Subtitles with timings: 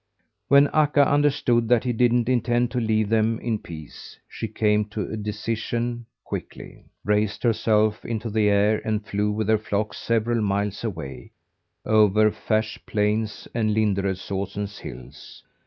[0.47, 5.05] When Akka understood that he didn't intend to leave them in peace, she came to
[5.07, 10.83] a decision quickly, raised herself into the air and flew with her flock several miles
[10.83, 11.33] away,
[11.85, 15.43] over Färs' plains and Linderödsosen's hills.